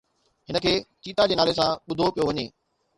[0.49, 0.73] هن کي
[1.03, 2.45] چيتا جي نالي سان ٻڌو پيو وڃي